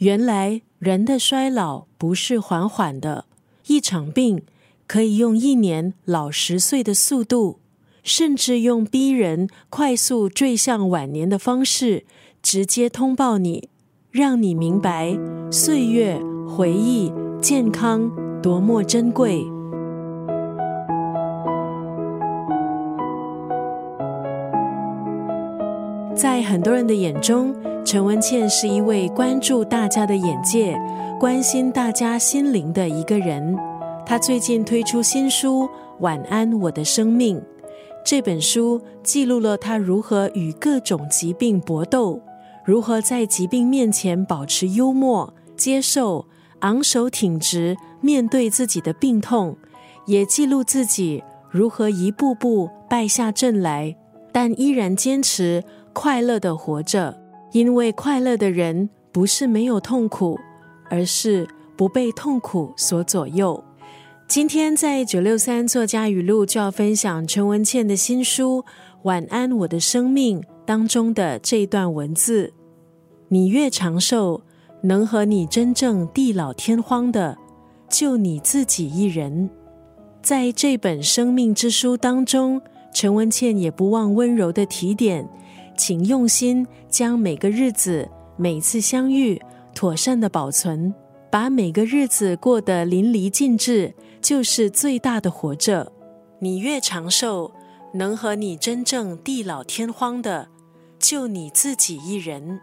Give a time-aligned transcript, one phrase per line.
[0.00, 3.26] 原来人的衰老不是缓缓的，
[3.66, 4.42] 一场病
[4.86, 7.58] 可以用一年老十岁的速度，
[8.02, 12.06] 甚至用逼人快速坠向晚年的方式，
[12.42, 13.68] 直接通报你，
[14.10, 15.18] 让你明白
[15.52, 17.12] 岁月、回忆、
[17.42, 18.10] 健康
[18.40, 19.44] 多么珍贵。
[26.20, 30.78] 在很多人的眼中，陈文茜是一位关注大家的眼界、
[31.18, 33.56] 关心大家心灵的一个人。
[34.04, 35.62] 她最近推出新书
[36.00, 37.38] 《晚安，我的生命》。
[38.04, 42.20] 这本书记录了她如何与各种疾病搏斗，
[42.66, 46.26] 如何在疾病面前保持幽默、接受、
[46.58, 49.56] 昂首挺直面对自己的病痛，
[50.04, 53.96] 也记录自己如何一步步败下阵来，
[54.30, 55.64] 但依然坚持。
[55.92, 57.20] 快乐的活着，
[57.52, 60.38] 因为快乐的人不是没有痛苦，
[60.88, 63.62] 而是不被痛苦所左右。
[64.28, 68.62] 今天在九六三作家语录就要分享陈文茜的新书
[69.02, 72.52] 《晚安，我的生命》当中的这一段文字：
[73.28, 74.42] 你越长寿，
[74.82, 77.36] 能和你真正地老天荒的，
[77.88, 79.50] 就你自己一人。
[80.22, 82.62] 在这本生命之书当中，
[82.94, 85.28] 陈文茜也不忘温柔的提点。
[85.76, 89.40] 请用心将每个日子、每次相遇
[89.74, 90.94] 妥善的保存，
[91.30, 95.92] 把每个日子过得淋漓尽致，就是最大的活着。
[96.38, 97.52] 你越长寿，
[97.94, 100.48] 能和你真正地老天荒的，
[100.98, 102.60] 就你自己一人。